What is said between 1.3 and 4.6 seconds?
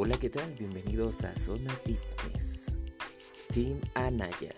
Zona Fitness. Team Anaya.